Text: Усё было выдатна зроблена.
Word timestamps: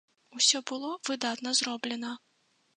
Усё 0.37 0.61
было 0.71 0.89
выдатна 1.09 1.55
зроблена. 1.61 2.11